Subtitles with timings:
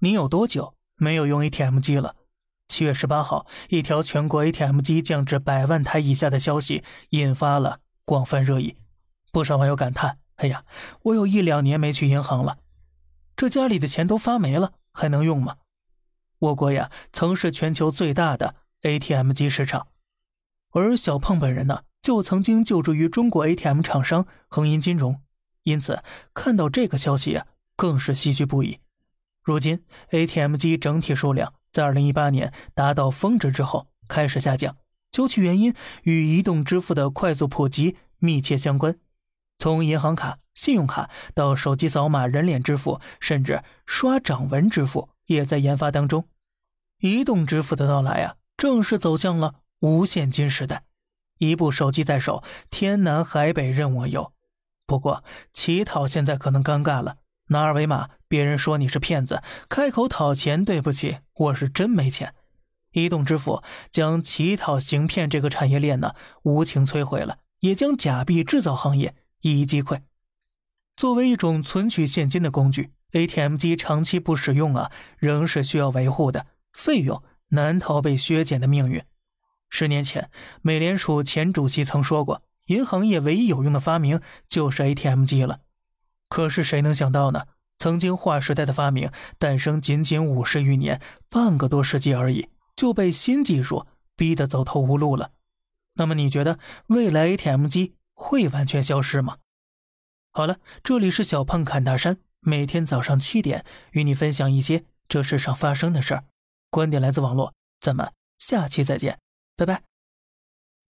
[0.00, 2.14] 你有多久没有用 ATM 机了？
[2.68, 8.76] 七月十八号，一条全国 ATM 机降至百万台以下的消息引发了广泛热议，
[9.32, 10.64] 不少网友感叹：“哎呀，
[11.02, 12.58] 我有一两年没去银行了，
[13.34, 15.56] 这家里的钱都发霉了，还能用吗？”
[16.38, 19.88] 我国呀，曾是全球最大的 ATM 机市场，
[20.70, 25.20] 而小胖本人呢，就曾经就职于中国 ATM 厂商恒银金融，
[25.64, 28.78] 因此看到这个消息呀，更是唏嘘不已。
[29.48, 34.76] 如今，ATM 机整体数量在2018年达到峰值之后开始下降，
[35.10, 38.98] 究其原因与移动支付的快速普及密切相关。
[39.58, 46.28] 从银行卡、信用卡到手机扫码、人脸支付，甚至刷掌纹支付也在研发当中。
[47.00, 50.82] 移动支付的到来啊，正式走向了无现金时代。
[51.38, 54.30] 一部手机在手，天南海北任我游。
[54.86, 57.16] 不过乞讨现在可能尴尬了。
[57.48, 62.34] 拿二维码，别人说你是骗子；开口讨钱，对不起，我是真没钱。
[62.92, 70.00] 移动支付将乞讨行骗这个产业链呢无情摧毁了，也将假币制造行业一一击溃。
[70.96, 79.02] 作为一种存取现金的工具，ATM 机长期不使用啊，仍是需要维护的，费用难逃被削减的命运。
[79.70, 80.30] 十年前，
[80.62, 85.60] 美联储前主席曾说过，银行业唯一有用的发明就是 ATM 机了。
[86.28, 87.46] 可是谁能想到呢？
[87.78, 95.30] 曾经划时代的发明诞生仅仅五十余年，半个多世纪而已，就被新技术逼得走投无路了。
[95.94, 99.36] 那么你觉得未来 ATM 机会完全消失吗？
[100.32, 106.24] 好了，这里是小胖侃大山，每天早上七点与你分享一些这世上发生的事儿，
[106.70, 109.18] 观点来自网络，咱们下期再见，
[109.56, 109.87] 拜拜。